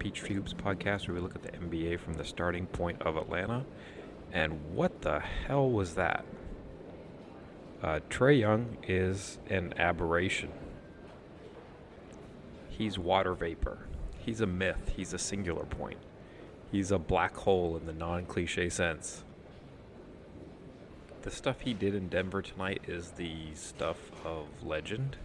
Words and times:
Peachtree 0.00 0.34
Hoops 0.34 0.54
podcast 0.54 1.06
where 1.06 1.14
we 1.14 1.20
look 1.20 1.36
at 1.36 1.42
the 1.42 1.52
NBA 1.52 2.00
from 2.00 2.14
the 2.14 2.24
starting 2.24 2.66
point 2.66 3.00
of 3.02 3.16
Atlanta. 3.16 3.64
And 4.32 4.74
what 4.74 5.02
the 5.02 5.20
hell 5.20 5.70
was 5.70 5.94
that? 5.94 6.24
Uh, 7.82 8.00
Trae 8.08 8.40
Young 8.40 8.78
is 8.88 9.38
an 9.48 9.74
aberration. 9.76 10.50
He's 12.68 12.98
water 12.98 13.34
vapor. 13.34 13.78
He's 14.18 14.40
a 14.40 14.46
myth. 14.46 14.94
He's 14.96 15.12
a 15.12 15.18
singular 15.18 15.64
point. 15.64 15.98
He's 16.72 16.90
a 16.90 16.98
black 16.98 17.36
hole 17.36 17.76
in 17.76 17.84
the 17.84 17.92
non 17.92 18.24
cliche 18.24 18.70
sense. 18.70 19.22
The 21.22 21.30
stuff 21.30 21.60
he 21.60 21.74
did 21.74 21.94
in 21.94 22.08
Denver 22.08 22.40
tonight 22.40 22.82
is 22.88 23.10
the 23.12 23.54
stuff 23.54 24.10
of 24.24 24.46
legend. 24.62 25.18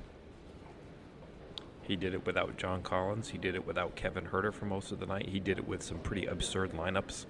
He 1.88 1.95
did 1.95 2.13
it 2.13 2.25
without 2.25 2.57
John 2.57 2.81
Collins. 2.81 3.30
He 3.30 3.38
did 3.38 3.53
it 3.53 3.66
without 3.66 3.95
Kevin 3.95 4.25
Huerter 4.25 4.52
for 4.52 4.66
most 4.66 4.91
of 4.91 4.99
the 4.99 5.05
night. 5.05 5.30
He 5.30 5.39
did 5.39 5.59
it 5.59 5.67
with 5.67 5.84
some 5.84 5.99
pretty 5.99 6.25
absurd 6.25 6.71
lineups. 6.73 7.25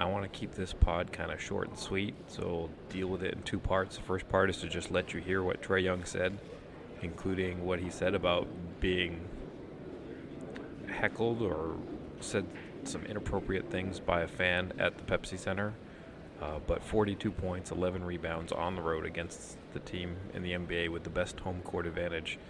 I 0.00 0.06
want 0.06 0.24
to 0.24 0.28
keep 0.28 0.54
this 0.54 0.72
pod 0.72 1.12
kind 1.12 1.30
of 1.30 1.40
short 1.40 1.68
and 1.68 1.78
sweet, 1.78 2.16
so 2.26 2.42
I'll 2.42 2.70
deal 2.92 3.06
with 3.06 3.22
it 3.22 3.34
in 3.34 3.42
two 3.42 3.60
parts. 3.60 3.96
The 3.96 4.02
first 4.02 4.28
part 4.28 4.50
is 4.50 4.56
to 4.58 4.68
just 4.68 4.90
let 4.90 5.14
you 5.14 5.20
hear 5.20 5.44
what 5.44 5.62
Trae 5.62 5.82
Young 5.82 6.04
said, 6.04 6.38
including 7.02 7.64
what 7.64 7.78
he 7.78 7.88
said 7.88 8.14
about 8.14 8.48
being 8.80 9.20
heckled 10.88 11.40
or 11.40 11.76
said 12.20 12.44
some 12.82 13.04
inappropriate 13.04 13.70
things 13.70 14.00
by 14.00 14.22
a 14.22 14.28
fan 14.28 14.72
at 14.80 14.98
the 14.98 15.04
Pepsi 15.04 15.38
Center. 15.38 15.72
Uh, 16.40 16.58
but 16.66 16.82
42 16.82 17.30
points, 17.30 17.70
11 17.70 18.04
rebounds 18.04 18.50
on 18.50 18.74
the 18.74 18.82
road 18.82 19.06
against 19.06 19.56
the 19.72 19.78
team 19.78 20.16
in 20.34 20.42
the 20.42 20.50
NBA 20.50 20.88
with 20.88 21.04
the 21.04 21.10
best 21.10 21.38
home 21.38 21.60
court 21.62 21.86
advantage 21.86 22.40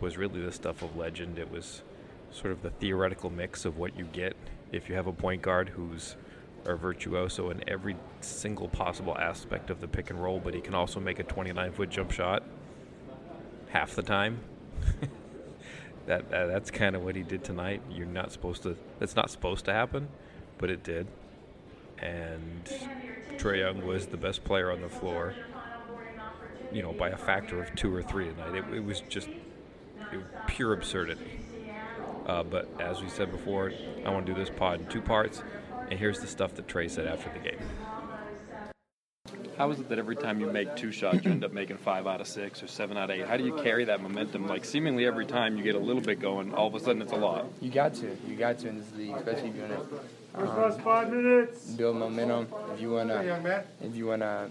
was 0.00 0.16
really 0.16 0.40
the 0.40 0.52
stuff 0.52 0.82
of 0.82 0.96
legend. 0.96 1.38
It 1.38 1.50
was 1.50 1.82
sort 2.30 2.52
of 2.52 2.62
the 2.62 2.70
theoretical 2.70 3.30
mix 3.30 3.64
of 3.64 3.78
what 3.78 3.96
you 3.96 4.04
get 4.04 4.36
if 4.72 4.88
you 4.88 4.94
have 4.94 5.06
a 5.06 5.12
point 5.12 5.42
guard 5.42 5.70
who's 5.70 6.16
a 6.66 6.74
virtuoso 6.74 7.50
in 7.50 7.62
every 7.66 7.96
single 8.20 8.68
possible 8.68 9.16
aspect 9.16 9.70
of 9.70 9.80
the 9.80 9.88
pick 9.88 10.10
and 10.10 10.22
roll, 10.22 10.38
but 10.38 10.54
he 10.54 10.60
can 10.60 10.74
also 10.74 11.00
make 11.00 11.18
a 11.18 11.22
29 11.22 11.72
foot 11.72 11.90
jump 11.90 12.10
shot 12.10 12.42
half 13.70 13.94
the 13.94 14.02
time. 14.02 14.40
that, 16.06 16.28
that 16.30 16.46
that's 16.46 16.70
kind 16.70 16.96
of 16.96 17.04
what 17.04 17.16
he 17.16 17.22
did 17.22 17.44
tonight. 17.44 17.82
You're 17.90 18.06
not 18.06 18.32
supposed 18.32 18.62
to. 18.64 18.76
That's 18.98 19.16
not 19.16 19.30
supposed 19.30 19.64
to 19.66 19.72
happen, 19.72 20.08
but 20.58 20.70
it 20.70 20.82
did. 20.82 21.06
And 21.98 22.64
Trae 23.36 23.58
Young 23.58 23.86
was 23.86 24.06
the 24.06 24.16
best 24.16 24.44
player 24.44 24.70
on 24.70 24.80
the 24.80 24.88
floor. 24.88 25.34
You 26.70 26.82
know, 26.82 26.92
by 26.92 27.08
a 27.08 27.16
factor 27.16 27.62
of 27.62 27.74
two 27.74 27.94
or 27.94 28.02
three 28.02 28.26
tonight. 28.26 28.54
It, 28.54 28.74
it 28.74 28.84
was 28.84 29.00
just 29.08 29.28
pure 30.46 30.72
absurdity. 30.72 31.40
Uh, 32.26 32.42
but 32.42 32.68
as 32.80 33.00
we 33.00 33.08
said 33.08 33.30
before, 33.30 33.72
I 34.04 34.10
want 34.10 34.26
to 34.26 34.34
do 34.34 34.38
this 34.38 34.50
pod 34.50 34.80
in 34.80 34.86
two 34.86 35.00
parts, 35.00 35.42
and 35.90 35.98
here's 35.98 36.20
the 36.20 36.26
stuff 36.26 36.54
that 36.56 36.66
Trae 36.66 36.90
said 36.90 37.06
after 37.06 37.30
the 37.32 37.38
game. 37.38 37.58
How 39.56 39.70
is 39.70 39.80
it 39.80 39.88
that 39.88 39.98
every 39.98 40.14
time 40.14 40.38
you 40.38 40.46
make 40.46 40.76
two 40.76 40.92
shots, 40.92 41.24
you 41.24 41.32
end 41.32 41.44
up 41.44 41.52
making 41.52 41.78
five 41.78 42.06
out 42.06 42.20
of 42.20 42.28
six 42.28 42.62
or 42.62 42.68
seven 42.68 42.96
out 42.96 43.10
of 43.10 43.16
eight? 43.16 43.26
How 43.26 43.36
do 43.36 43.44
you 43.44 43.54
carry 43.56 43.84
that 43.86 44.00
momentum? 44.00 44.46
Like 44.46 44.64
seemingly 44.64 45.04
every 45.04 45.26
time 45.26 45.56
you 45.56 45.64
get 45.64 45.74
a 45.74 45.80
little 45.80 46.00
bit 46.00 46.20
going, 46.20 46.54
all 46.54 46.68
of 46.68 46.74
a 46.76 46.80
sudden 46.80 47.02
it's 47.02 47.12
a 47.12 47.16
lot. 47.16 47.46
You 47.60 47.70
got 47.70 47.94
to, 47.94 48.16
you 48.28 48.36
got 48.36 48.58
to 48.60 48.68
in 48.68 48.78
this 48.78 48.92
league, 48.94 49.16
especially 49.16 49.48
if 49.48 49.56
you 49.56 49.62
want 49.62 49.90
to 49.90 50.00
um, 50.40 50.80
five 50.80 51.10
minutes. 51.10 51.70
build 51.72 51.96
momentum. 51.96 52.46
If 52.72 52.80
you 52.80 52.92
want 52.92 53.08
to, 53.08 53.64
if 53.82 53.96
you 53.96 54.06
want 54.06 54.22
to, 54.22 54.50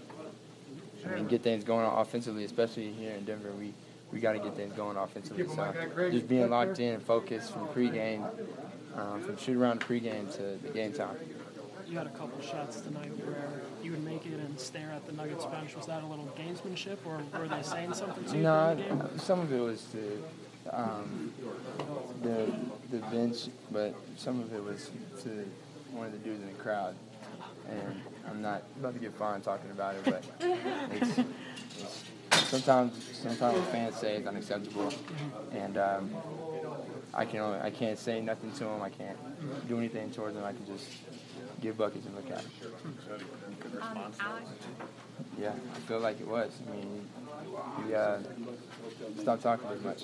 I 1.06 1.14
mean, 1.14 1.26
get 1.26 1.42
things 1.42 1.64
going 1.64 1.86
offensively, 1.86 2.44
especially 2.44 2.92
here 2.92 3.12
in 3.12 3.24
Denver, 3.24 3.52
we 3.58 3.72
we 4.12 4.20
got 4.20 4.32
to 4.32 4.38
get 4.38 4.54
things 4.54 4.72
going 4.74 4.96
offensively. 4.96 5.46
So 5.46 6.10
just 6.10 6.28
being 6.28 6.48
locked 6.50 6.80
in 6.80 6.94
and 6.94 7.02
focused 7.02 7.52
from 7.52 7.68
pregame, 7.68 8.28
um, 8.96 9.22
from 9.22 9.36
shoot 9.36 9.56
around 9.56 9.80
the 9.80 9.84
pregame 9.84 10.32
to 10.36 10.58
the 10.66 10.72
game 10.72 10.92
time. 10.92 11.16
You 11.86 11.96
had 11.96 12.06
a 12.06 12.10
couple 12.10 12.40
shots 12.42 12.80
tonight 12.80 13.10
where 13.24 13.62
you 13.82 13.92
would 13.92 14.04
make 14.04 14.26
it 14.26 14.34
and 14.34 14.60
stare 14.60 14.90
at 14.90 15.06
the 15.06 15.12
Nuggets 15.12 15.46
bench. 15.46 15.74
Was 15.74 15.86
that 15.86 16.02
a 16.02 16.06
little 16.06 16.28
gamesmanship, 16.36 16.98
or 17.06 17.22
were 17.38 17.48
they 17.48 17.62
saying 17.62 17.94
something 17.94 18.24
to 18.24 18.36
you? 18.36 18.42
No, 18.42 18.74
the 18.74 19.18
some 19.18 19.40
of 19.40 19.50
it 19.50 19.60
was 19.60 19.86
the 19.86 20.76
um, 20.76 21.32
the 22.22 22.52
the 22.90 22.98
bench, 23.06 23.48
but 23.70 23.94
some 24.16 24.40
of 24.40 24.52
it 24.52 24.62
was 24.62 24.90
to 25.22 25.46
one 25.92 26.06
of 26.06 26.12
the 26.12 26.18
dudes 26.18 26.42
in 26.42 26.48
the 26.48 26.62
crowd. 26.62 26.94
And 27.70 28.02
I'm 28.28 28.42
not 28.42 28.62
about 28.78 28.94
to 28.94 29.00
get 29.00 29.14
fined 29.14 29.44
talking 29.44 29.70
about 29.70 29.94
it, 29.94 30.04
but 30.04 30.24
it's, 30.92 31.18
it's 31.18 32.04
sometimes 32.48 32.92
sometimes 33.22 33.66
fans 33.68 33.96
say 33.96 34.16
is 34.16 34.26
unacceptable, 34.26 34.92
and 35.52 35.76
um, 35.78 36.10
I 37.14 37.24
can 37.24 37.40
only, 37.40 37.60
I 37.60 37.70
can't 37.70 37.98
say 37.98 38.20
nothing 38.20 38.52
to 38.52 38.64
them. 38.64 38.82
I 38.82 38.90
can't 38.90 39.68
do 39.68 39.78
anything 39.78 40.10
towards 40.10 40.34
them. 40.34 40.44
I 40.44 40.52
can 40.52 40.66
just 40.66 40.88
give 41.60 41.76
buckets 41.76 42.06
and 42.06 42.14
look 42.14 42.30
at 42.30 42.42
them. 42.42 42.50
Um, 43.80 44.12
Yeah, 45.40 45.52
I 45.74 45.78
feel 45.80 46.00
like 46.00 46.20
it 46.20 46.26
was. 46.28 46.52
I 46.68 46.76
mean, 46.76 47.08
he 47.86 47.94
uh, 47.94 48.18
stopped 49.20 49.42
talking 49.42 49.68
as 49.70 49.82
much. 49.82 50.02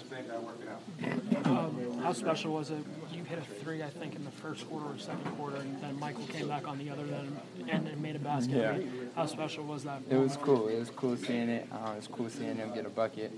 Um, 1.44 2.00
how 2.02 2.12
special 2.12 2.52
was 2.52 2.70
it? 2.70 2.84
Hit 3.26 3.38
a 3.38 3.42
three, 3.64 3.82
I 3.82 3.88
think, 3.88 4.16
in 4.16 4.24
the 4.24 4.30
first 4.30 4.68
quarter 4.68 4.86
or 4.86 4.98
second 4.98 5.30
quarter, 5.36 5.56
and 5.56 5.80
then 5.82 5.98
Michael 5.98 6.26
came 6.26 6.48
back 6.48 6.68
on 6.68 6.78
the 6.78 6.90
other 6.90 7.02
end 7.02 7.88
and, 7.88 8.02
made 8.02 8.16
a 8.16 8.18
basket. 8.18 8.56
Yeah. 8.56 8.78
How 9.16 9.26
special 9.26 9.64
was 9.64 9.84
that? 9.84 10.02
It 10.10 10.16
was 10.16 10.36
cool. 10.36 10.68
It 10.68 10.78
was 10.78 10.90
cool 10.90 11.16
seeing 11.16 11.48
it. 11.48 11.66
Um, 11.72 11.92
it 11.92 11.96
was 11.96 12.08
cool 12.08 12.28
seeing 12.28 12.56
him 12.56 12.74
get 12.74 12.84
a 12.84 12.90
bucket. 12.90 13.32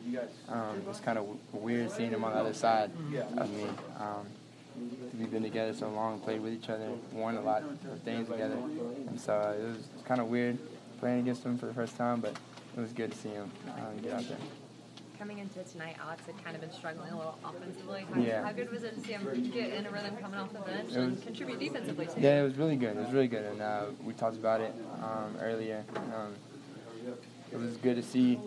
Um, 0.49 0.77
it 0.79 0.87
was 0.87 0.99
kind 1.01 1.19
of 1.19 1.27
weird 1.53 1.91
seeing 1.93 2.11
him 2.11 2.25
on 2.25 2.33
the 2.33 2.39
other 2.41 2.55
side 2.55 2.91
of 3.37 3.51
me. 3.51 3.65
Um, 4.01 4.27
we've 5.19 5.31
been 5.31 5.43
together 5.45 5.73
so 5.73 5.89
long, 5.89 6.21
played 6.21 6.41
with 6.41 6.53
each 6.53 6.69
other, 6.69 6.89
won 7.13 7.37
a 7.37 7.41
lot 7.41 7.63
of 7.63 8.01
things 8.01 8.29
together, 8.29 8.57
and 9.09 9.21
so 9.21 9.35
uh, 9.35 9.53
it 9.53 9.67
was 9.69 9.79
kind 10.05 10.21
of 10.21 10.27
weird 10.27 10.59
playing 10.99 11.21
against 11.21 11.45
him 11.45 11.57
for 11.59 11.67
the 11.67 11.75
first 11.75 11.97
time. 11.97 12.21
But 12.21 12.37
it 12.77 12.81
was 12.81 12.93
good 12.93 13.13
to 13.13 13.19
see 13.19 13.31
him 13.31 13.51
um, 13.69 13.99
get 14.03 14.13
out 14.13 14.29
there. 14.29 14.39
Coming 15.19 15.39
into 15.39 15.63
tonight, 15.65 15.97
Alex 16.03 16.23
had 16.27 16.43
kind 16.45 16.55
of 16.55 16.63
been 16.63 16.73
struggling 16.73 17.11
a 17.13 17.17
little 17.17 17.39
offensively. 17.45 18.05
How, 18.13 18.21
Yeah. 18.21 18.45
how 18.45 18.53
good 18.53 18.71
was 18.71 18.83
it 18.83 18.95
to 18.95 19.01
see 19.01 19.13
him 19.13 19.51
get 19.51 19.73
in 19.73 19.87
a 19.87 19.91
rhythm 19.91 20.17
coming 20.17 20.39
off 20.39 20.53
the 20.53 20.61
bench 20.61 20.91
It 20.93 20.97
and 20.99 21.23
contribute 21.23 21.59
defensively 21.59 22.07
too? 22.07 22.21
Yeah, 22.21 22.41
it 22.41 22.45
was 22.45 22.57
really 22.57 22.77
good. 22.77 22.97
It 22.97 23.05
was 23.05 23.13
really 23.13 23.29
good, 23.29 23.45
and 23.45 23.61
uh, 23.61 23.85
we 24.05 24.13
talked 24.13 24.37
about 24.37 24.61
it 24.61 24.75
um, 25.03 25.37
earlier. 25.41 25.85
Um, 25.97 26.35
it 27.53 27.59
was 27.59 27.77
good 27.79 27.97
to 27.97 28.03
see 28.03 28.39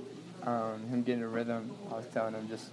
um, 0.44 0.88
him 0.90 1.04
get 1.04 1.18
in 1.18 1.24
a 1.24 1.28
rhythm. 1.28 1.72
I 1.92 1.96
was 1.96 2.06
telling 2.14 2.34
him 2.34 2.48
just, 2.48 2.70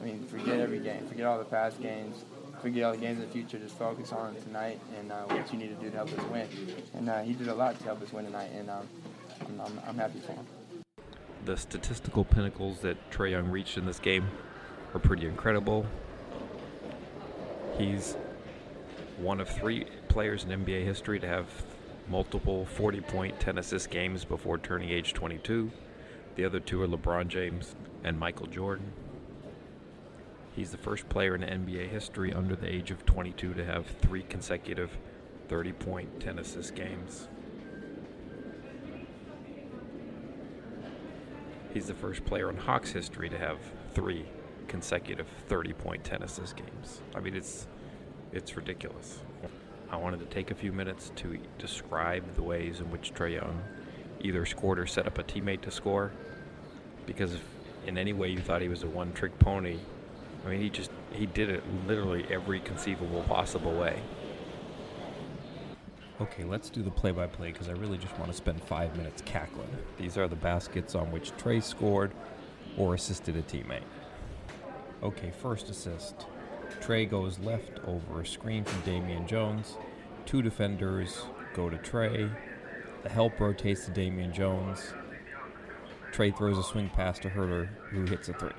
I 0.00 0.04
mean, 0.04 0.24
forget 0.26 0.60
every 0.60 0.78
game, 0.78 1.06
forget 1.08 1.26
all 1.26 1.38
the 1.38 1.44
past 1.44 1.80
games, 1.82 2.24
forget 2.62 2.84
all 2.84 2.92
the 2.92 2.98
games 2.98 3.18
in 3.20 3.26
the 3.26 3.32
future. 3.32 3.58
Just 3.58 3.76
focus 3.76 4.12
on 4.12 4.34
tonight 4.36 4.80
and 4.98 5.10
uh, 5.10 5.22
what 5.24 5.52
you 5.52 5.58
need 5.58 5.68
to 5.76 5.82
do 5.82 5.90
to 5.90 5.96
help 5.96 6.12
us 6.16 6.24
win. 6.30 6.48
And 6.94 7.08
uh, 7.08 7.22
he 7.22 7.32
did 7.32 7.48
a 7.48 7.54
lot 7.54 7.78
to 7.78 7.84
help 7.84 8.02
us 8.02 8.12
win 8.12 8.26
tonight, 8.26 8.50
and 8.54 8.70
um, 8.70 8.86
I'm, 9.40 9.60
I'm, 9.60 9.80
I'm 9.88 9.96
happy 9.96 10.20
for 10.20 10.32
him. 10.32 10.46
The 11.44 11.56
statistical 11.58 12.24
pinnacles 12.24 12.80
that 12.80 13.10
Trae 13.10 13.32
Young 13.32 13.50
reached 13.50 13.76
in 13.76 13.84
this 13.84 13.98
game 13.98 14.26
are 14.94 14.98
pretty 14.98 15.26
incredible. 15.26 15.84
He's 17.76 18.16
one 19.18 19.40
of 19.40 19.48
three 19.48 19.84
players 20.08 20.44
in 20.44 20.64
NBA 20.64 20.84
history 20.84 21.20
to 21.20 21.28
have 21.28 21.46
multiple 22.08 22.64
40 22.64 23.00
point, 23.02 23.40
10 23.40 23.58
assist 23.58 23.90
games 23.90 24.24
before 24.24 24.56
turning 24.56 24.88
age 24.88 25.12
22. 25.12 25.70
The 26.36 26.46
other 26.46 26.60
two 26.60 26.80
are 26.80 26.88
LeBron 26.88 27.28
James 27.28 27.74
and 28.02 28.18
Michael 28.18 28.46
Jordan. 28.46 28.92
He's 30.56 30.70
the 30.70 30.78
first 30.78 31.10
player 31.10 31.34
in 31.34 31.42
NBA 31.42 31.90
history 31.90 32.32
under 32.32 32.56
the 32.56 32.72
age 32.72 32.90
of 32.90 33.04
22 33.04 33.52
to 33.52 33.64
have 33.66 33.86
three 33.86 34.22
consecutive 34.22 34.96
30 35.48 35.72
point, 35.72 36.20
10 36.20 36.38
assist 36.38 36.74
games. 36.74 37.28
He's 41.74 41.86
the 41.88 41.94
first 41.94 42.24
player 42.24 42.48
in 42.48 42.56
Hawks 42.56 42.92
history 42.92 43.28
to 43.28 43.36
have 43.36 43.58
three 43.94 44.24
consecutive 44.68 45.26
30 45.48 45.72
point 45.72 46.04
10 46.04 46.22
assist 46.22 46.56
games. 46.56 47.00
I 47.16 47.20
mean, 47.20 47.34
it's 47.34 47.66
it's 48.32 48.56
ridiculous. 48.56 49.18
I 49.90 49.96
wanted 49.96 50.20
to 50.20 50.26
take 50.26 50.52
a 50.52 50.54
few 50.54 50.72
minutes 50.72 51.10
to 51.16 51.36
describe 51.58 52.34
the 52.36 52.42
ways 52.42 52.78
in 52.78 52.90
which 52.90 53.12
Trae 53.12 53.34
Young 53.34 53.60
either 54.20 54.46
scored 54.46 54.78
or 54.78 54.86
set 54.86 55.06
up 55.06 55.18
a 55.18 55.24
teammate 55.24 55.62
to 55.62 55.70
score. 55.72 56.12
Because 57.06 57.34
if 57.34 57.42
in 57.86 57.98
any 57.98 58.12
way 58.12 58.28
you 58.28 58.38
thought 58.38 58.62
he 58.62 58.68
was 58.68 58.84
a 58.84 58.88
one 58.88 59.12
trick 59.12 59.36
pony, 59.40 59.78
I 60.46 60.50
mean, 60.50 60.60
he 60.60 60.70
just 60.70 60.92
he 61.12 61.26
did 61.26 61.50
it 61.50 61.64
literally 61.88 62.24
every 62.30 62.60
conceivable 62.60 63.22
possible 63.24 63.76
way. 63.76 64.00
Okay, 66.20 66.44
let's 66.44 66.70
do 66.70 66.82
the 66.82 66.92
play 66.92 67.10
by 67.10 67.26
play 67.26 67.50
because 67.50 67.68
I 67.68 67.72
really 67.72 67.98
just 67.98 68.16
want 68.18 68.30
to 68.30 68.36
spend 68.36 68.62
five 68.62 68.96
minutes 68.96 69.20
cackling. 69.24 69.68
These 69.98 70.16
are 70.16 70.28
the 70.28 70.36
baskets 70.36 70.94
on 70.94 71.10
which 71.10 71.36
Trae 71.36 71.62
scored 71.62 72.12
or 72.78 72.94
assisted 72.94 73.36
a 73.36 73.42
teammate. 73.42 73.82
Okay, 75.02 75.32
first 75.32 75.70
assist. 75.70 76.26
Trae 76.80 77.10
goes 77.10 77.40
left 77.40 77.80
over 77.84 78.20
a 78.20 78.26
screen 78.26 78.62
from 78.62 78.80
Damian 78.82 79.26
Jones. 79.26 79.76
Two 80.24 80.40
defenders 80.40 81.22
go 81.52 81.68
to 81.68 81.76
Trae. 81.78 82.32
The 83.02 83.08
help 83.08 83.40
rotates 83.40 83.84
to 83.86 83.90
Damian 83.90 84.32
Jones. 84.32 84.94
Trae 86.12 86.36
throws 86.36 86.58
a 86.58 86.62
swing 86.62 86.90
pass 86.90 87.18
to 87.18 87.28
Huerter, 87.28 87.68
who 87.90 88.04
hits 88.04 88.28
a 88.28 88.34
three. 88.34 88.52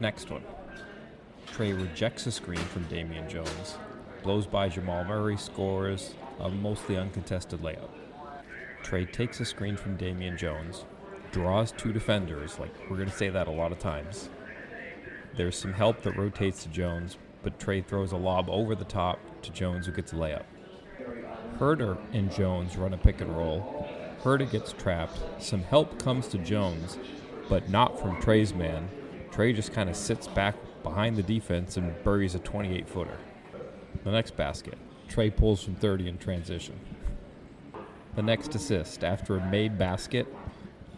Next 0.00 0.30
one. 0.30 0.44
Trae 1.46 1.74
rejects 1.74 2.26
a 2.26 2.30
screen 2.30 2.58
from 2.58 2.82
Damian 2.84 3.26
Jones. 3.26 3.78
Blows 4.22 4.46
by 4.46 4.68
Jamal 4.68 5.04
Murray, 5.04 5.36
scores 5.36 6.14
a 6.40 6.48
mostly 6.48 6.96
uncontested 6.96 7.60
layup. 7.60 7.90
Trae 8.82 9.10
takes 9.10 9.40
a 9.40 9.44
screen 9.44 9.76
from 9.76 9.96
Damian 9.96 10.36
Jones, 10.36 10.84
draws 11.30 11.72
two 11.72 11.92
defenders, 11.92 12.58
like 12.58 12.74
we're 12.88 12.96
going 12.96 13.10
to 13.10 13.16
say 13.16 13.28
that 13.28 13.48
a 13.48 13.50
lot 13.50 13.72
of 13.72 13.78
times. 13.78 14.28
There's 15.36 15.56
some 15.56 15.72
help 15.72 16.02
that 16.02 16.16
rotates 16.16 16.62
to 16.64 16.68
Jones, 16.68 17.16
but 17.42 17.58
Trae 17.58 17.84
throws 17.84 18.12
a 18.12 18.16
lob 18.16 18.48
over 18.50 18.74
the 18.74 18.84
top 18.84 19.18
to 19.42 19.52
Jones, 19.52 19.86
who 19.86 19.92
gets 19.92 20.12
a 20.12 20.16
layup. 20.16 20.44
Huerter 21.58 21.98
and 22.12 22.32
Jones 22.32 22.76
run 22.76 22.94
a 22.94 22.98
pick 22.98 23.20
and 23.20 23.36
roll. 23.36 23.88
Huerter 24.22 24.50
gets 24.50 24.72
trapped. 24.72 25.18
Some 25.38 25.62
help 25.62 26.02
comes 26.02 26.28
to 26.28 26.38
Jones, 26.38 26.98
but 27.48 27.68
not 27.68 28.00
from 28.00 28.16
Trae's 28.16 28.54
man. 28.54 28.88
Trey 29.30 29.52
just 29.52 29.72
kind 29.72 29.88
of 29.88 29.96
sits 29.96 30.26
back 30.26 30.56
behind 30.82 31.16
the 31.16 31.22
defense 31.22 31.76
and 31.76 31.94
buries 32.02 32.34
a 32.34 32.38
28 32.40 32.88
footer. 32.88 33.18
The 34.04 34.10
next 34.12 34.36
basket, 34.36 34.78
Trae 35.08 35.34
pulls 35.34 35.62
from 35.62 35.74
30 35.74 36.08
in 36.08 36.18
transition. 36.18 36.78
The 38.14 38.22
next 38.22 38.54
assist, 38.54 39.04
after 39.04 39.36
a 39.36 39.50
made 39.50 39.78
basket, 39.78 40.26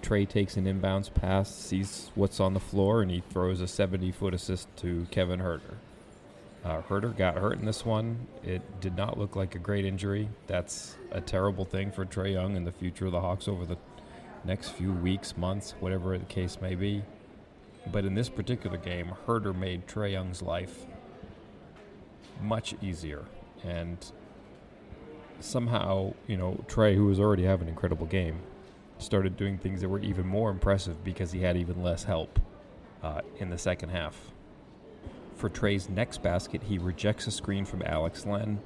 Trae 0.02 0.28
takes 0.28 0.56
an 0.56 0.64
inbounds 0.64 1.12
pass, 1.12 1.54
sees 1.54 2.10
what's 2.14 2.40
on 2.40 2.54
the 2.54 2.60
floor, 2.60 3.02
and 3.02 3.10
he 3.10 3.22
throws 3.30 3.60
a 3.60 3.68
70 3.68 4.12
foot 4.12 4.34
assist 4.34 4.68
to 4.78 5.06
Kevin 5.10 5.40
Huerter. 5.40 5.76
Uh, 6.64 6.82
Huerter 6.82 7.16
got 7.16 7.36
hurt 7.36 7.58
in 7.58 7.64
this 7.64 7.84
one. 7.86 8.26
It 8.44 8.80
did 8.80 8.96
not 8.96 9.18
look 9.18 9.34
like 9.34 9.54
a 9.54 9.58
great 9.58 9.84
injury. 9.84 10.28
That's 10.46 10.96
a 11.10 11.20
terrible 11.20 11.64
thing 11.64 11.90
for 11.90 12.04
Trae 12.04 12.32
Young 12.32 12.56
and 12.56 12.66
the 12.66 12.72
future 12.72 13.06
of 13.06 13.12
the 13.12 13.20
Hawks 13.20 13.48
over 13.48 13.64
the 13.64 13.78
next 14.44 14.70
few 14.70 14.92
weeks, 14.92 15.36
months, 15.36 15.74
whatever 15.80 16.16
the 16.18 16.24
case 16.26 16.60
may 16.60 16.74
be. 16.74 17.02
But 17.90 18.04
in 18.04 18.14
this 18.14 18.28
particular 18.28 18.76
game, 18.76 19.12
Huerter 19.26 19.56
made 19.56 19.86
Trae 19.86 20.12
Young's 20.12 20.42
life 20.42 20.86
much 22.42 22.74
easier. 22.82 23.24
And 23.64 23.98
somehow, 25.40 26.14
you 26.26 26.36
know, 26.36 26.64
Trae, 26.68 26.94
who 26.94 27.06
was 27.06 27.20
already 27.20 27.44
having 27.44 27.68
an 27.68 27.74
incredible 27.74 28.06
game, 28.06 28.40
started 28.98 29.36
doing 29.36 29.58
things 29.58 29.80
that 29.80 29.88
were 29.88 30.00
even 30.00 30.26
more 30.26 30.50
impressive 30.50 31.02
because 31.02 31.32
he 31.32 31.40
had 31.40 31.56
even 31.56 31.82
less 31.82 32.04
help 32.04 32.38
uh, 33.02 33.20
in 33.38 33.50
the 33.50 33.58
second 33.58 33.90
half. 33.90 34.16
For 35.36 35.48
Trae's 35.48 35.88
next 35.88 36.22
basket, 36.22 36.62
he 36.64 36.78
rejects 36.78 37.26
a 37.26 37.30
screen 37.30 37.64
from 37.64 37.82
Alex 37.82 38.26
Len, 38.26 38.60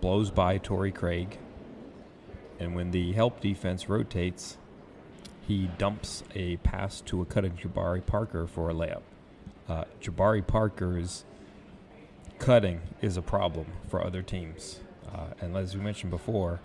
blows 0.00 0.30
by 0.30 0.56
Torrey 0.58 0.90
Craig, 0.90 1.38
and 2.58 2.74
when 2.74 2.90
the 2.90 3.12
help 3.12 3.40
defense 3.40 3.88
rotates, 3.88 4.56
he 5.46 5.68
dumps 5.76 6.22
a 6.34 6.56
pass 6.58 7.00
to 7.02 7.20
a 7.20 7.24
cutting 7.26 7.52
Jabari 7.52 8.04
Parker 8.04 8.46
for 8.46 8.70
a 8.70 8.74
layup. 8.74 9.02
Uh, 9.68 9.84
Jabari 10.00 10.46
Parker's 10.46 11.24
cutting 12.38 12.80
is 13.00 13.16
a 13.16 13.22
problem 13.22 13.66
for 13.88 14.04
other 14.04 14.22
teams. 14.22 14.80
Uh, 15.12 15.28
and 15.40 15.56
as 15.56 15.76
we 15.76 15.82
mentioned 15.82 16.10
before, 16.10 16.60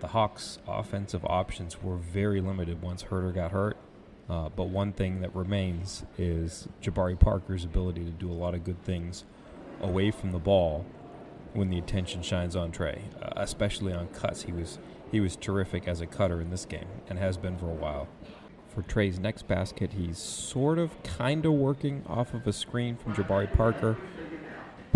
the 0.00 0.08
Hawks' 0.08 0.58
offensive 0.66 1.24
options 1.24 1.82
were 1.82 1.96
very 1.96 2.40
limited 2.40 2.82
once 2.82 3.04
Huerter 3.04 3.34
got 3.34 3.52
hurt. 3.52 3.76
Uh, 4.28 4.48
but 4.48 4.68
one 4.68 4.92
thing 4.92 5.20
that 5.20 5.34
remains 5.34 6.04
is 6.16 6.68
Jabari 6.80 7.18
Parker's 7.18 7.64
ability 7.64 8.04
to 8.04 8.10
do 8.10 8.30
a 8.30 8.34
lot 8.34 8.54
of 8.54 8.64
good 8.64 8.82
things 8.84 9.24
away 9.80 10.10
from 10.10 10.30
the 10.30 10.38
ball 10.38 10.86
when 11.52 11.68
the 11.68 11.78
attention 11.78 12.22
shines 12.22 12.54
on 12.54 12.70
Trae, 12.70 13.00
uh, 13.20 13.32
especially 13.36 13.92
on 13.92 14.06
cuts. 14.08 14.42
He 14.42 14.52
was 14.52 14.78
he 15.10 15.18
was 15.18 15.34
terrific 15.34 15.88
as 15.88 16.00
a 16.00 16.06
cutter 16.06 16.40
in 16.40 16.50
this 16.50 16.64
game 16.64 16.86
and 17.08 17.18
has 17.18 17.36
been 17.36 17.58
for 17.58 17.66
a 17.68 17.74
while. 17.74 18.06
For 18.68 18.82
Trae's 18.82 19.18
next 19.18 19.48
basket, 19.48 19.94
he's 19.94 20.18
sort 20.18 20.78
of 20.78 21.02
kind 21.02 21.44
of 21.44 21.54
working 21.54 22.04
off 22.06 22.32
of 22.32 22.46
a 22.46 22.52
screen 22.52 22.96
from 22.96 23.14
Jabari 23.14 23.52
Parker. 23.52 23.96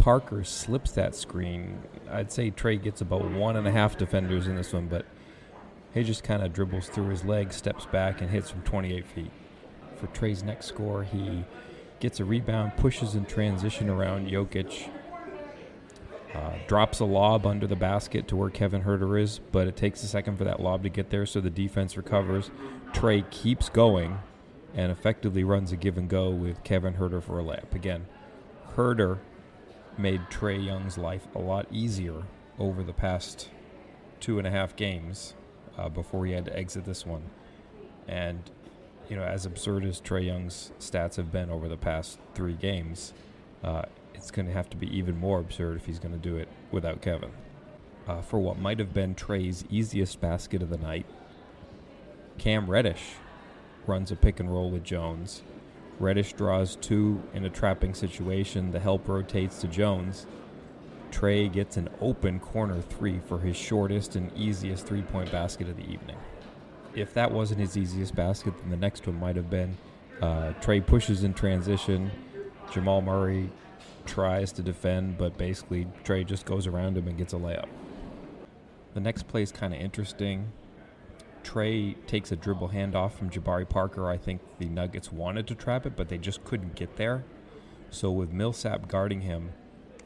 Parker 0.05 0.45
slips 0.45 0.93
that 0.93 1.17
screen. 1.17 1.79
I'd 2.11 2.31
say 2.31 2.51
Trae 2.51 2.83
gets 2.83 3.01
about 3.01 3.25
one 3.31 3.57
and 3.57 3.67
a 3.67 3.71
half 3.71 3.97
defenders 3.97 4.47
in 4.47 4.55
this 4.55 4.71
one, 4.71 4.87
but 4.87 5.07
he 5.95 6.05
just 6.05 6.23
kind 6.23 6.43
of 6.43 6.53
dribbles 6.53 6.91
through 6.91 7.09
his 7.09 7.25
legs, 7.25 7.57
steps 7.57 7.87
back, 7.87 8.21
and 8.21 8.29
hits 8.29 8.51
from 8.51 8.61
28 8.65 9.07
feet. 9.07 9.31
For 9.97 10.07
Trae's 10.09 10.43
next 10.43 10.67
score, 10.67 11.05
he 11.05 11.47
gets 12.01 12.21
a 12.21 12.25
rebound, 12.27 12.77
pushes 12.77 13.15
in 13.15 13.25
transition 13.25 13.89
around 13.89 14.29
Jokic, 14.29 14.91
uh, 16.35 16.53
drops 16.67 17.01
a 17.01 17.07
lob 17.07 17.47
under 17.47 17.67
the 17.67 17.75
basket 17.75 18.29
to 18.29 18.37
where 18.37 18.51
Kevin 18.51 18.83
Huerter 18.83 19.19
is, 19.19 19.41
but 19.53 19.67
it 19.67 19.75
takes 19.75 20.03
a 20.03 20.07
second 20.07 20.37
for 20.37 20.45
that 20.45 20.61
lob 20.61 20.83
to 20.83 20.91
get 20.91 21.09
there, 21.09 21.25
so 21.25 21.41
the 21.41 21.49
defense 21.49 21.97
recovers. 21.97 22.51
Trae 22.93 23.25
keeps 23.31 23.71
going 23.71 24.19
and 24.75 24.93
effectively 24.93 25.45
runs 25.45 25.73
a 25.73 25.77
give 25.77 25.97
and 25.97 26.11
go 26.11 26.29
with 26.29 26.63
Kevin 26.63 26.97
Huerter 26.97 27.23
for 27.23 27.41
a 27.41 27.43
layup. 27.43 27.75
Again, 27.75 28.05
Huerter 28.77 29.21
made 29.99 30.21
Trae 30.31 30.65
Young's 30.65 30.99
life 30.99 31.27
a 31.35 31.39
lot 31.39 31.67
easier 31.71 32.23
over 32.59 32.83
the 32.83 32.93
past 32.93 33.49
two 34.21 34.39
and 34.39 34.47
a 34.47 34.51
half 34.51 34.77
games 34.77 35.35
uh, 35.77 35.89
before 35.89 36.27
he 36.27 36.33
had 36.33 36.45
to 36.47 36.57
exit 36.57 36.85
this 36.85 37.05
one. 37.05 37.23
And, 38.09 38.51
you 39.09 39.17
know, 39.17 39.25
as 39.25 39.47
absurd 39.47 39.85
as 39.85 40.01
Trae 40.01 40.27
Young's 40.27 40.73
stats 40.79 41.17
have 41.17 41.31
been 41.31 41.51
over 41.51 41.69
the 41.69 41.77
past 41.77 42.19
three 42.35 42.55
games, 42.55 43.13
uh, 43.63 43.83
it's 44.15 44.31
going 44.31 44.47
to 44.47 44.53
have 44.53 44.71
to 44.71 44.77
be 44.77 44.87
even 44.97 45.19
more 45.19 45.41
absurd 45.41 45.77
if 45.77 45.87
he's 45.87 45.99
going 45.99 46.15
to 46.15 46.21
do 46.21 46.37
it 46.37 46.49
without 46.71 47.03
Kevin. 47.03 47.31
Uh, 48.07 48.21
for 48.21 48.39
what 48.39 48.59
might 48.59 48.79
have 48.79 48.93
been 48.93 49.15
Trae's 49.15 49.65
easiest 49.71 50.21
basket 50.21 50.63
of 50.63 50.71
the 50.71 50.77
night, 50.79 51.07
Cam 52.39 52.71
Reddish 52.71 53.15
runs 53.87 54.11
a 54.11 54.17
pick 54.17 54.41
and 54.41 54.53
roll 54.53 54.71
with 54.71 54.85
Jones. 54.85 55.43
Reddish 56.01 56.33
draws 56.33 56.77
two 56.77 57.23
in 57.33 57.45
a 57.45 57.51
trapping 57.51 57.95
situation. 57.95 58.73
The 58.73 58.81
help 58.81 59.09
rotates 59.09 59.61
to 59.61 59.69
Jones. 59.69 60.27
Trae 61.11 61.53
gets 61.53 61.77
an 61.77 61.89
open 62.01 62.41
corner 62.41 62.81
three 62.81 63.21
for 63.21 63.39
his 63.39 63.57
shortest 63.57 64.17
and 64.17 64.37
easiest 64.37 64.87
three 64.87 65.03
point 65.03 65.31
basket 65.31 65.69
of 65.69 65.77
the 65.77 65.85
evening. 65.85 66.17
If 66.95 67.15
that 67.15 67.31
wasn't 67.31 67.61
his 67.61 67.77
easiest 67.77 68.15
basket, 68.15 68.55
then 68.59 68.71
the 68.71 68.77
next 68.77 69.07
one 69.07 69.19
might 69.19 69.37
have 69.37 69.51
been. 69.51 69.77
Uh, 70.21 70.53
Trae 70.61 70.85
pushes 70.85 71.25
in 71.25 71.35
transition. 71.35 72.11
Jamal 72.73 73.01
Murray 73.01 73.51
tries 74.07 74.53
to 74.53 74.63
defend, 74.63 75.19
but 75.19 75.37
basically 75.39 75.87
Trae 76.05 76.27
just 76.27 76.47
goes 76.47 76.67
around 76.67 76.97
him 76.97 77.09
and 77.09 77.17
gets 77.17 77.33
a 77.33 77.37
layup. 77.37 77.69
The 78.95 79.01
next 79.01 79.27
play 79.29 79.43
is 79.43 79.53
kind 79.53 79.75
of 79.75 79.81
interesting. 79.81 80.53
Trae 81.45 81.95
takes 82.07 82.33
a 82.33 82.37
dribble 82.37 82.71
handoff 82.71 83.13
from 83.13 83.31
Jabari 83.31 83.69
Parker. 83.69 84.09
I 84.09 84.17
think 84.17 84.41
the 84.59 84.67
Nuggets 84.67 85.13
wanted 85.13 85.47
to 85.49 85.55
trap 85.55 85.87
it, 85.87 85.95
but 85.97 86.09
they 86.09 86.19
just 86.19 86.43
couldn't 86.45 86.75
get 86.75 86.97
there. 86.97 87.25
So 87.91 88.11
with 88.11 88.33
Millsap 88.33 88.89
guarding 88.89 89.21
him, 89.21 89.53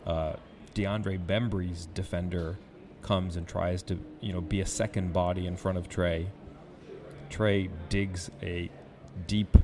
uh, 0.07 0.35
DeAndre 0.75 1.25
Bembry's 1.25 1.87
defender 1.95 2.59
comes 3.02 3.37
and 3.37 3.47
tries 3.47 3.83
to, 3.85 3.99
you 4.21 4.33
know, 4.33 4.40
be 4.40 4.61
a 4.61 4.66
second 4.66 5.12
body 5.12 5.47
in 5.47 5.57
front 5.57 5.78
of 5.78 5.88
Trae. 5.88 6.26
Trae 7.30 7.71
digs 7.88 8.30
a 8.42 8.71
deep 9.26 9.57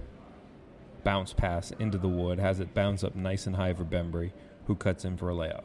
bounce 1.03 1.33
pass 1.33 1.71
into 1.73 1.99
the 1.99 2.09
wood, 2.09 2.39
has 2.39 2.61
it 2.61 2.75
bounce 2.75 3.05
up 3.05 3.15
nice 3.15 3.47
and 3.47 3.57
high 3.57 3.75
for 3.75 3.85
Bembry, 3.85 4.33
who 4.67 4.75
cuts 4.75 5.05
in 5.05 5.17
for 5.17 5.31
a 5.31 5.35
layup. 5.35 5.65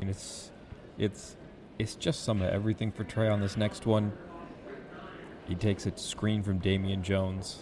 And 0.00 0.10
it's 0.10 0.50
it's 0.98 1.36
it's 1.78 1.94
just 1.94 2.22
some 2.24 2.42
of 2.42 2.50
everything 2.50 2.92
for 2.92 3.04
Trae 3.04 3.32
on 3.32 3.40
this 3.40 3.56
next 3.56 3.86
one. 3.86 4.12
He 5.48 5.54
takes 5.54 5.86
a 5.86 5.96
screen 5.96 6.42
from 6.42 6.58
Damian 6.58 7.02
Jones. 7.02 7.60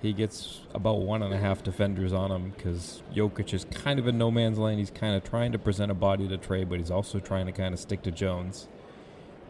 He 0.00 0.12
gets 0.12 0.60
about 0.72 1.00
one 1.00 1.24
and 1.24 1.34
a 1.34 1.38
half 1.38 1.64
defenders 1.64 2.12
on 2.12 2.30
him 2.30 2.50
because 2.50 3.02
Jokic 3.12 3.52
is 3.52 3.64
kind 3.64 3.98
of 3.98 4.06
in 4.06 4.16
no 4.16 4.30
man's 4.30 4.56
land. 4.56 4.78
He's 4.78 4.92
kind 4.92 5.16
of 5.16 5.24
trying 5.24 5.50
to 5.50 5.58
present 5.58 5.90
a 5.90 5.94
body 5.94 6.28
to 6.28 6.38
Trae, 6.38 6.68
but 6.68 6.78
he's 6.78 6.92
also 6.92 7.18
trying 7.18 7.46
to 7.46 7.52
kind 7.52 7.74
of 7.74 7.80
stick 7.80 8.02
to 8.02 8.12
Jones. 8.12 8.68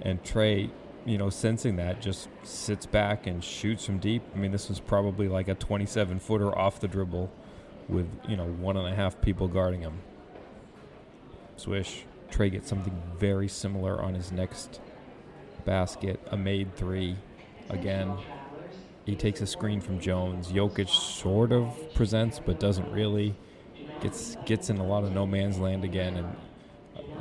And 0.01 0.23
Trae, 0.25 0.71
you 1.05 1.19
know, 1.19 1.29
sensing 1.29 1.77
that, 1.77 2.01
just 2.01 2.31
sits 2.43 2.87
back 2.87 3.27
and 3.27 3.45
shoots 3.45 3.85
from 3.85 3.99
deep. 3.99 4.23
I 4.35 4.39
mean, 4.39 4.51
this 4.51 4.71
was 4.71 4.81
probably 4.81 5.29
like 5.29 5.49
a 5.49 5.55
27 5.55 6.19
footer 6.21 6.57
off 6.57 6.81
the 6.81 6.89
dribble 6.89 7.31
with, 7.87 8.09
you 8.27 8.39
know, 8.39 8.47
one 8.47 8.79
and 8.79 8.89
a 8.89 8.95
half 8.95 9.21
people 9.21 9.47
guarding 9.47 9.83
him. 9.83 10.01
Swish. 11.57 12.05
Trae 12.31 12.51
gets 12.51 12.69
something 12.69 13.03
very 13.19 13.49
similar 13.49 14.03
on 14.03 14.15
his 14.15 14.33
next 14.33 14.81
basket, 15.65 16.21
a 16.31 16.37
made 16.37 16.75
three 16.75 17.17
again. 17.71 18.17
He 19.05 19.17
takes 19.17 19.41
a 19.41 19.47
screen 19.47 19.81
from 19.81 20.01
Jones. 20.01 20.49
Jokic 20.49 20.89
sort 20.89 21.53
of 21.53 21.75
presents, 21.95 22.41
but 22.45 22.61
doesn't 22.61 22.91
really. 22.93 23.35
Gets 24.01 24.37
gets 24.45 24.71
in 24.71 24.79
a 24.79 24.87
lot 24.87 25.05
of 25.05 25.13
no 25.13 25.27
man's 25.27 25.59
land 25.59 25.85
again, 25.85 26.17
and 26.17 26.37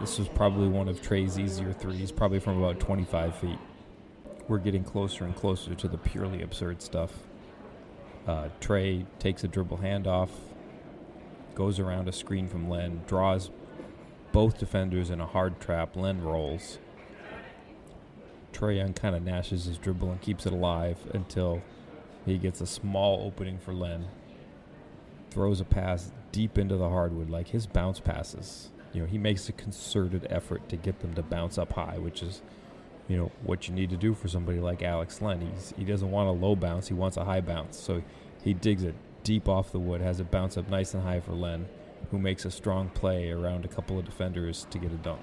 this 0.02 0.20
was 0.20 0.28
probably 0.28 0.68
one 0.68 0.88
of 0.88 1.02
Trae's 1.02 1.40
easier 1.40 1.74
threes, 1.74 2.12
probably 2.12 2.40
from 2.40 2.62
about 2.62 2.80
25 2.80 3.36
feet. 3.36 3.60
We're 4.48 4.60
getting 4.60 4.84
closer 4.84 5.24
and 5.24 5.36
closer 5.36 5.74
to 5.76 5.88
the 5.88 5.98
purely 5.98 6.42
absurd 6.42 6.82
stuff. 6.82 7.12
Uh, 8.28 8.50
Trae 8.60 9.06
takes 9.20 9.44
a 9.44 9.48
dribble 9.48 9.78
handoff, 9.78 10.30
goes 11.56 11.80
around 11.80 12.08
a 12.08 12.12
screen 12.12 12.48
from 12.48 12.70
Len, 12.70 13.02
draws 13.08 13.50
both 14.32 14.60
defenders 14.60 15.10
in 15.10 15.20
a 15.20 15.26
hard 15.26 15.60
trap. 15.60 15.96
Len 15.96 16.22
rolls. 16.22 16.78
Trae 18.58 18.78
Young 18.78 18.94
kind 18.94 19.16
of 19.16 19.24
gnashes 19.24 19.66
his 19.66 19.78
dribble 19.78 20.10
and 20.10 20.22
keeps 20.22 20.46
it 20.46 20.54
alive 20.54 20.98
until 21.14 21.62
he 22.26 22.38
gets 22.38 22.60
a 22.60 22.66
small 22.66 23.26
opening 23.26 23.60
for 23.60 23.74
Len. 23.74 24.08
Throws 25.30 25.62
a 25.62 25.66
pass 25.66 26.12
deep 26.32 26.58
into 26.58 26.76
the 26.76 26.90
hardwood, 26.90 27.30
like 27.30 27.50
his 27.50 27.68
bounce 27.68 28.00
passes. 28.00 28.70
you 28.94 29.02
know, 29.02 29.08
he 29.08 29.18
makes 29.18 29.48
a 29.48 29.52
concerted 29.52 30.26
effort 30.30 30.68
to 30.70 30.76
get 30.76 31.00
them 31.02 31.14
to 31.14 31.22
bounce 31.22 31.58
up 31.58 31.74
high, 31.74 31.98
which 32.00 32.24
is, 32.24 32.42
you 33.08 33.16
know, 33.18 33.32
what 33.44 33.68
you 33.68 33.76
need 33.76 33.92
to 33.92 33.98
do 33.98 34.16
for 34.16 34.28
somebody 34.28 34.60
like 34.60 34.82
Alex 34.82 35.22
Len. 35.22 35.42
He's, 35.42 35.74
he 35.78 35.84
doesn't 35.84 36.10
want 36.10 36.28
a 36.28 36.32
low 36.32 36.56
bounce, 36.56 36.88
he 36.88 36.96
wants 36.96 37.18
a 37.18 37.26
high 37.26 37.42
bounce. 37.42 37.78
So 37.78 38.02
he 38.44 38.54
digs 38.54 38.84
it 38.84 38.96
deep 39.24 39.48
off 39.48 39.72
the 39.72 39.80
wood, 39.80 40.02
has 40.02 40.20
it 40.20 40.32
bounce 40.32 40.58
up 40.58 40.68
nice 40.70 40.94
and 40.96 41.04
high 41.04 41.20
for 41.20 41.34
Len, 41.34 41.68
who 42.10 42.18
makes 42.18 42.46
a 42.46 42.52
strong 42.52 42.90
play 42.90 43.30
around 43.30 43.66
a 43.66 43.68
couple 43.68 44.00
of 44.00 44.06
defenders 44.06 44.66
to 44.72 44.80
get 44.80 44.92
a 44.92 44.96
dunk. 44.96 45.22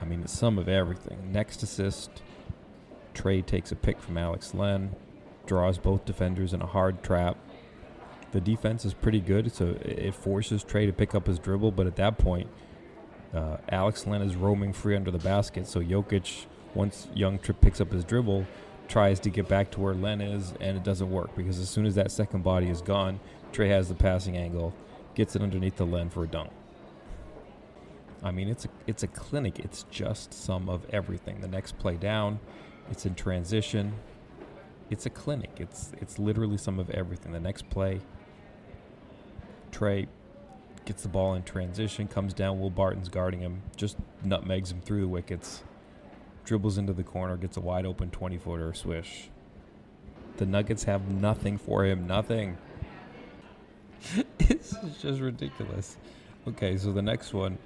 I 0.00 0.04
mean, 0.04 0.22
it's 0.22 0.32
some 0.32 0.58
of 0.58 0.68
everything. 0.68 1.32
Next 1.32 1.62
assist, 1.62 2.22
Trae 3.20 3.44
takes 3.44 3.70
a 3.70 3.76
pick 3.76 4.00
from 4.00 4.16
Alex 4.16 4.54
Len, 4.54 4.94
draws 5.46 5.76
both 5.76 6.06
defenders 6.06 6.54
in 6.54 6.62
a 6.62 6.66
hard 6.66 7.02
trap. 7.02 7.36
The 8.32 8.40
defense 8.40 8.84
is 8.84 8.94
pretty 8.94 9.20
good, 9.20 9.52
so 9.52 9.76
it 9.82 10.14
forces 10.14 10.64
Trae 10.64 10.86
to 10.86 10.92
pick 10.92 11.14
up 11.14 11.26
his 11.26 11.38
dribble, 11.38 11.72
but 11.72 11.86
at 11.86 11.96
that 11.96 12.16
point, 12.16 12.48
uh, 13.34 13.58
Alex 13.68 14.06
Len 14.06 14.22
is 14.22 14.36
roaming 14.36 14.72
free 14.72 14.96
under 14.96 15.10
the 15.10 15.18
basket, 15.18 15.66
so 15.66 15.80
Jokic, 15.80 16.46
once 16.74 17.08
Young 17.14 17.38
Trip 17.38 17.60
picks 17.60 17.80
up 17.80 17.92
his 17.92 18.04
dribble, 18.04 18.46
tries 18.88 19.20
to 19.20 19.30
get 19.30 19.48
back 19.48 19.70
to 19.72 19.80
where 19.80 19.94
Len 19.94 20.20
is, 20.20 20.54
and 20.60 20.76
it 20.76 20.82
doesn't 20.82 21.10
work 21.10 21.34
because 21.36 21.58
as 21.58 21.68
soon 21.68 21.84
as 21.84 21.96
that 21.96 22.10
second 22.10 22.42
body 22.42 22.68
is 22.68 22.80
gone, 22.80 23.20
Trae 23.52 23.68
has 23.68 23.88
the 23.88 23.94
passing 23.94 24.36
angle, 24.36 24.72
gets 25.14 25.36
it 25.36 25.42
underneath 25.42 25.76
the 25.76 25.86
Len 25.86 26.08
for 26.08 26.24
a 26.24 26.26
dunk. 26.26 26.50
I 28.22 28.30
mean, 28.30 28.48
it's 28.48 28.64
a 28.64 28.68
it's 28.86 29.02
a 29.02 29.06
clinic. 29.06 29.58
It's 29.58 29.84
just 29.90 30.34
some 30.34 30.68
of 30.68 30.86
everything. 30.90 31.40
The 31.40 31.48
next 31.48 31.78
play 31.78 31.96
down, 31.96 32.38
it's 32.90 33.06
in 33.06 33.14
transition. 33.14 33.94
It's 34.90 35.06
a 35.06 35.10
clinic. 35.10 35.52
It's 35.58 35.92
it's 36.00 36.18
literally 36.18 36.58
some 36.58 36.78
of 36.78 36.90
everything. 36.90 37.32
The 37.32 37.40
next 37.40 37.70
play, 37.70 38.00
Trae 39.70 40.08
gets 40.84 41.02
the 41.02 41.08
ball 41.08 41.34
in 41.34 41.44
transition, 41.44 42.08
comes 42.08 42.34
down. 42.34 42.58
Will 42.58 42.70
Barton's 42.70 43.08
guarding 43.08 43.40
him, 43.40 43.62
just 43.76 43.96
nutmegs 44.24 44.72
him 44.72 44.80
through 44.80 45.02
the 45.02 45.08
wickets, 45.08 45.62
dribbles 46.44 46.76
into 46.76 46.92
the 46.92 47.04
corner, 47.04 47.36
gets 47.36 47.56
a 47.56 47.60
wide 47.60 47.86
open 47.86 48.10
20 48.10 48.38
footer 48.38 48.74
swish. 48.74 49.30
The 50.38 50.46
Nuggets 50.46 50.84
have 50.84 51.08
nothing 51.08 51.58
for 51.58 51.84
him. 51.84 52.06
Nothing. 52.06 52.56
it's 54.40 54.74
just 55.00 55.20
ridiculous. 55.20 55.96
Okay, 56.48 56.78
so 56.78 56.92
the 56.92 57.02
next 57.02 57.34
one, 57.34 57.58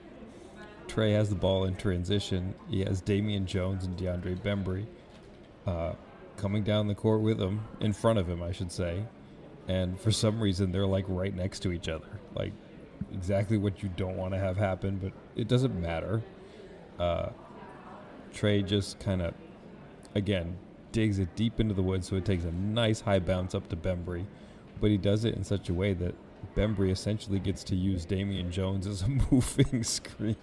Trae 0.89 1.15
has 1.15 1.29
the 1.29 1.37
ball 1.37 1.65
in 1.65 1.77
transition. 1.77 2.53
He 2.69 2.81
has 2.81 3.01
Damian 3.01 3.47
Jones 3.47 3.85
and 3.85 3.97
DeAndre 3.97 4.37
Bembry 4.41 4.87
uh, 5.67 5.93
coming 6.37 6.63
down 6.63 6.89
the 6.89 6.95
court 6.95 7.21
with 7.21 7.41
him, 7.41 7.63
in 7.81 7.93
front 7.93 8.19
of 8.19 8.29
him, 8.29 8.43
I 8.43 8.53
should 8.53 8.73
say. 8.73 9.05
And 9.69 9.99
for 9.99 10.11
some 10.11 10.41
reason, 10.41 10.73
they're 10.73 10.87
like 10.87 11.05
right 11.09 11.35
next 11.35 11.61
to 11.61 11.73
each 11.73 11.89
other. 11.89 12.21
Like 12.35 12.53
exactly 13.13 13.57
what 13.57 13.83
you 13.83 13.89
don't 13.97 14.17
want 14.17 14.35
to 14.35 14.39
have 14.39 14.57
happen, 14.57 14.99
but 14.99 15.13
it 15.37 15.49
doesn't 15.49 15.81
matter. 15.81 16.23
Uh, 16.99 17.31
Trae 18.33 18.67
just 18.67 18.99
kind 19.01 19.23
of, 19.23 19.35
again, 20.15 20.57
digs 20.93 21.19
it 21.19 21.35
deep 21.35 21.61
into 21.61 21.75
the 21.75 21.83
wood, 21.83 22.05
so 22.05 22.17
it 22.17 22.25
takes 22.25 22.45
a 22.45 22.53
nice 22.53 23.01
high 23.01 23.19
bounce 23.19 23.55
up 23.55 23.69
to 23.69 23.77
Bembry. 23.77 24.27
But 24.81 24.91
he 24.91 24.99
does 24.99 25.25
it 25.25 25.35
in 25.35 25.45
such 25.45 25.69
a 25.69 25.75
way 25.75 25.95
that 25.95 26.15
Bembry 26.55 26.91
essentially 26.91 27.39
gets 27.39 27.65
to 27.65 27.77
use 27.77 28.05
Damian 28.05 28.51
Jones 28.51 28.87
as 28.87 29.03
a 29.03 29.09
moving 29.31 29.83
screen. 29.83 30.37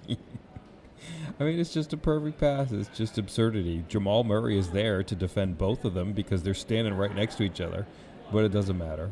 I 1.40 1.44
mean, 1.44 1.60
it's 1.60 1.74
just 1.74 1.94
a 1.94 1.98
perfect 1.98 2.40
pass. 2.40 2.72
It's 2.72 2.90
just 2.98 3.18
absurdity. 3.18 3.84
Jamal 3.88 4.24
Murray 4.24 4.58
is 4.58 4.70
there 4.70 5.04
to 5.04 5.16
defend 5.16 5.58
both 5.58 5.86
of 5.86 5.94
them 5.94 6.14
because 6.14 6.44
they're 6.44 6.54
standing 6.54 6.94
right 6.94 7.14
next 7.16 7.36
to 7.36 7.44
each 7.44 7.62
other, 7.62 7.88
but 8.32 8.44
it 8.44 8.52
doesn't 8.52 8.78
matter. 8.78 9.12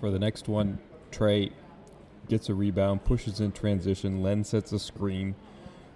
For 0.00 0.10
the 0.10 0.18
next 0.18 0.48
one, 0.48 0.78
Trae 1.10 1.52
gets 2.28 2.48
a 2.48 2.54
rebound, 2.54 3.04
pushes 3.04 3.40
in 3.40 3.52
transition. 3.52 4.22
Len 4.22 4.44
sets 4.44 4.72
a 4.72 4.78
screen 4.78 5.34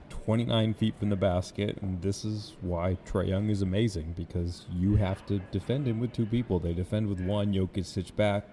29 0.08 0.74
feet 0.74 0.94
from 0.98 1.08
the 1.10 1.16
basket. 1.16 1.78
And 1.80 2.00
this 2.02 2.24
is 2.24 2.54
why 2.60 2.98
Trae 3.06 3.28
Young 3.28 3.48
is 3.48 3.62
amazing 3.62 4.14
because 4.16 4.66
you 4.72 4.96
have 4.96 5.24
to 5.26 5.38
defend 5.50 5.86
him 5.86 6.00
with 6.00 6.12
two 6.12 6.26
people. 6.26 6.58
They 6.58 6.72
defend 6.72 7.08
with 7.08 7.20
one, 7.20 7.52
Jokic 7.52 7.86
sits 7.86 8.10
back. 8.10 8.46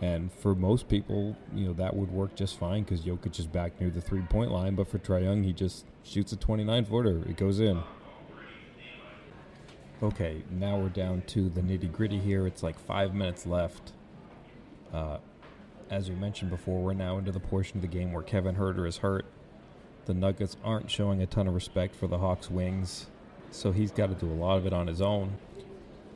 And 0.00 0.32
for 0.32 0.54
most 0.54 0.88
people, 0.88 1.36
you 1.54 1.66
know, 1.66 1.72
that 1.74 1.94
would 1.94 2.10
work 2.10 2.34
just 2.34 2.58
fine 2.58 2.84
because 2.84 3.02
Jokic 3.02 3.38
is 3.38 3.46
back 3.46 3.78
near 3.80 3.90
the 3.90 4.00
three 4.00 4.22
point 4.22 4.50
line. 4.50 4.74
But 4.74 4.88
for 4.88 4.98
Trae 4.98 5.24
Young, 5.24 5.42
he 5.42 5.52
just 5.52 5.84
shoots 6.04 6.32
a 6.32 6.36
29 6.36 6.86
footer. 6.86 7.22
It 7.28 7.36
goes 7.36 7.60
in. 7.60 7.82
Okay, 10.02 10.42
now 10.50 10.78
we're 10.78 10.88
down 10.88 11.22
to 11.26 11.50
the 11.50 11.60
nitty 11.60 11.92
gritty 11.92 12.18
here. 12.18 12.46
It's 12.46 12.62
like 12.62 12.78
five 12.78 13.14
minutes 13.14 13.44
left. 13.44 13.92
Uh, 14.94 15.18
as 15.90 16.08
we 16.08 16.14
mentioned 16.14 16.50
before, 16.50 16.80
we're 16.80 16.94
now 16.94 17.18
into 17.18 17.32
the 17.32 17.40
portion 17.40 17.76
of 17.76 17.82
the 17.82 17.88
game 17.88 18.12
where 18.12 18.22
Kevin 18.22 18.56
Huerter 18.56 18.86
is 18.86 18.98
hurt. 18.98 19.26
The 20.06 20.14
Nuggets 20.14 20.56
aren't 20.64 20.90
showing 20.90 21.20
a 21.20 21.26
ton 21.26 21.46
of 21.46 21.54
respect 21.54 21.94
for 21.94 22.06
the 22.06 22.16
Hawks' 22.16 22.50
wings, 22.50 23.08
so 23.50 23.72
he's 23.72 23.90
got 23.90 24.08
to 24.08 24.14
do 24.14 24.32
a 24.32 24.34
lot 24.34 24.56
of 24.56 24.64
it 24.64 24.72
on 24.72 24.86
his 24.86 25.02
own. 25.02 25.36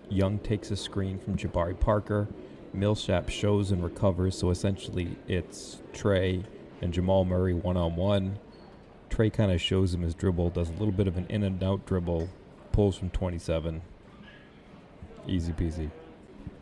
Young 0.08 0.38
takes 0.38 0.70
a 0.70 0.76
screen 0.76 1.18
from 1.18 1.36
Jabari 1.36 1.78
Parker. 1.78 2.28
Millsap 2.74 3.28
shows 3.28 3.70
and 3.70 3.82
recovers, 3.82 4.36
so 4.36 4.50
essentially 4.50 5.16
it's 5.28 5.78
Trae 5.92 6.44
and 6.80 6.92
Jamal 6.92 7.24
Murray 7.24 7.54
one 7.54 7.76
on 7.76 7.96
one. 7.96 8.38
Trae 9.10 9.32
kind 9.32 9.52
of 9.52 9.60
shows 9.60 9.94
him 9.94 10.02
his 10.02 10.14
dribble, 10.14 10.50
does 10.50 10.68
a 10.68 10.72
little 10.72 10.92
bit 10.92 11.06
of 11.06 11.16
an 11.16 11.26
in 11.28 11.42
and 11.42 11.62
out 11.62 11.86
dribble, 11.86 12.28
pulls 12.72 12.96
from 12.96 13.10
27. 13.10 13.80
Easy 15.26 15.52
peasy. 15.52 15.90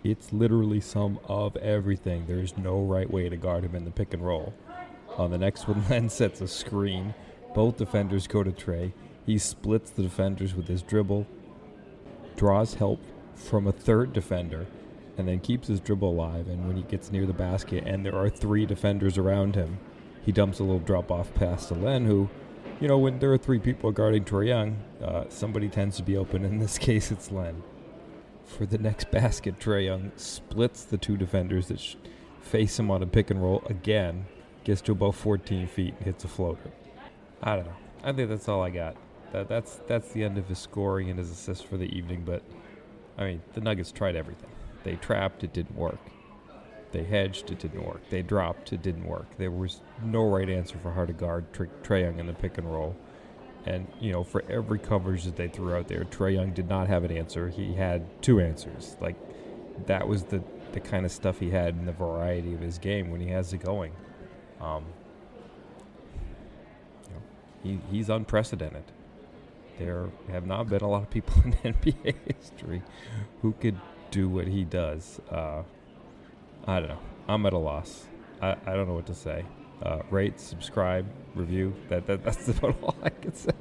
It's 0.04 0.32
literally 0.32 0.80
some 0.80 1.18
of 1.24 1.56
everything. 1.56 2.26
There's 2.26 2.56
no 2.56 2.82
right 2.82 3.10
way 3.10 3.28
to 3.28 3.36
guard 3.36 3.64
him 3.64 3.74
in 3.74 3.84
the 3.84 3.90
pick 3.90 4.12
and 4.12 4.24
roll. 4.24 4.52
On 5.16 5.30
the 5.30 5.38
next 5.38 5.68
one, 5.68 5.84
Len 5.90 6.08
sets 6.08 6.40
a 6.40 6.48
screen. 6.48 7.14
Both 7.54 7.78
defenders 7.78 8.26
go 8.26 8.42
to 8.42 8.50
Trae. 8.50 8.92
He 9.24 9.38
splits 9.38 9.90
the 9.90 10.02
defenders 10.02 10.54
with 10.54 10.68
his 10.68 10.82
dribble, 10.82 11.26
draws 12.34 12.74
help 12.74 13.00
from 13.34 13.66
a 13.66 13.72
third 13.72 14.12
defender, 14.12 14.66
and 15.16 15.28
then 15.28 15.40
keeps 15.40 15.68
his 15.68 15.80
dribble 15.80 16.10
alive. 16.10 16.48
And 16.48 16.66
when 16.66 16.76
he 16.76 16.82
gets 16.82 17.12
near 17.12 17.26
the 17.26 17.32
basket 17.32 17.84
and 17.86 18.04
there 18.04 18.16
are 18.16 18.28
three 18.28 18.66
defenders 18.66 19.18
around 19.18 19.54
him, 19.54 19.78
he 20.24 20.32
dumps 20.32 20.58
a 20.58 20.62
little 20.62 20.80
drop 20.80 21.10
off 21.10 21.34
pass 21.34 21.66
to 21.66 21.74
Len, 21.74 22.06
who, 22.06 22.28
you 22.80 22.88
know, 22.88 22.98
when 22.98 23.18
there 23.18 23.32
are 23.32 23.38
three 23.38 23.58
people 23.58 23.90
guarding 23.92 24.24
Trae 24.24 24.48
Young, 24.48 24.78
uh, 25.02 25.24
somebody 25.28 25.68
tends 25.68 25.96
to 25.96 26.02
be 26.02 26.16
open. 26.16 26.44
In 26.44 26.58
this 26.58 26.78
case, 26.88 27.10
it's 27.10 27.30
Len 27.30 27.62
for 28.52 28.66
the 28.66 28.78
next 28.78 29.10
basket, 29.10 29.58
Trae 29.58 29.86
Young 29.86 30.12
splits 30.16 30.84
the 30.84 30.98
two 30.98 31.16
defenders 31.16 31.68
that 31.68 31.80
sh- 31.80 31.96
face 32.40 32.78
him 32.78 32.90
on 32.90 33.02
a 33.02 33.06
pick 33.06 33.30
and 33.30 33.42
roll 33.42 33.62
again, 33.66 34.26
gets 34.64 34.80
to 34.82 34.92
about 34.92 35.14
14 35.14 35.66
feet, 35.66 35.94
and 35.96 36.04
hits 36.04 36.24
a 36.24 36.28
floater. 36.28 36.70
I 37.42 37.56
don't 37.56 37.66
know. 37.66 37.76
I 38.04 38.12
think 38.12 38.28
that's 38.28 38.48
all 38.48 38.62
I 38.62 38.70
got. 38.70 38.96
That, 39.32 39.48
that's 39.48 39.80
that's 39.86 40.12
the 40.12 40.24
end 40.24 40.36
of 40.36 40.46
his 40.46 40.58
scoring 40.58 41.08
and 41.08 41.18
his 41.18 41.30
assists 41.30 41.64
for 41.64 41.76
the 41.76 41.86
evening. 41.96 42.22
But 42.24 42.42
I 43.16 43.24
mean, 43.24 43.42
the 43.54 43.60
Nuggets 43.60 43.90
tried 43.90 44.14
everything. 44.14 44.50
They 44.84 44.96
trapped, 44.96 45.44
it 45.44 45.52
didn't 45.52 45.76
work. 45.76 45.98
They 46.92 47.04
hedged, 47.04 47.50
it 47.50 47.58
didn't 47.58 47.84
work. 47.84 48.02
They 48.10 48.22
dropped, 48.22 48.72
it 48.72 48.82
didn't 48.82 49.06
work. 49.06 49.26
There 49.38 49.50
was 49.50 49.80
no 50.02 50.28
right 50.28 50.48
answer 50.48 50.76
for 50.78 50.92
how 50.92 51.06
to 51.06 51.12
guard 51.12 51.52
Trae 51.52 52.02
Young 52.02 52.18
in 52.18 52.26
the 52.26 52.34
pick 52.34 52.58
and 52.58 52.70
roll. 52.70 52.94
And, 53.64 53.86
you 54.00 54.12
know, 54.12 54.24
for 54.24 54.44
every 54.50 54.78
coverage 54.78 55.24
that 55.24 55.36
they 55.36 55.48
threw 55.48 55.74
out 55.74 55.88
there, 55.88 56.04
Trae 56.04 56.34
Young 56.34 56.52
did 56.52 56.68
not 56.68 56.88
have 56.88 57.04
an 57.04 57.16
answer. 57.16 57.48
He 57.48 57.74
had 57.74 58.22
two 58.22 58.40
answers. 58.40 58.96
Like, 59.00 59.16
that 59.86 60.06
was 60.06 60.24
the, 60.24 60.42
the 60.72 60.80
kind 60.80 61.06
of 61.06 61.12
stuff 61.12 61.38
he 61.38 61.50
had 61.50 61.76
in 61.76 61.86
the 61.86 61.92
variety 61.92 62.52
of 62.54 62.60
his 62.60 62.78
game 62.78 63.10
when 63.10 63.20
he 63.20 63.28
has 63.28 63.52
it 63.52 63.58
going. 63.58 63.92
Um, 64.60 64.84
you 67.08 67.14
know, 67.14 67.22
he, 67.62 67.80
he's 67.90 68.10
unprecedented. 68.10 68.84
There 69.78 70.10
have 70.30 70.46
not 70.46 70.68
been 70.68 70.82
a 70.82 70.88
lot 70.88 71.02
of 71.02 71.10
people 71.10 71.42
in 71.44 71.52
NBA 71.52 72.14
history 72.26 72.82
who 73.40 73.52
could 73.52 73.76
do 74.12 74.28
what 74.28 74.46
he 74.46 74.62
does. 74.62 75.20
Uh, 75.28 75.62
I 76.66 76.78
don't 76.78 76.90
know. 76.90 76.98
I'm 77.26 77.44
at 77.46 77.52
a 77.52 77.58
loss. 77.58 78.04
I, 78.40 78.54
I 78.66 78.74
don't 78.74 78.86
know 78.86 78.94
what 78.94 79.06
to 79.06 79.14
say 79.14 79.44
uh, 79.82 80.02
rate, 80.10 80.38
subscribe, 80.38 81.06
review. 81.34 81.74
That, 81.88 82.06
that 82.06 82.24
that's 82.24 82.48
about 82.58 82.76
all 82.82 82.96
I 83.02 83.10
can 83.10 83.34
say 83.34 83.52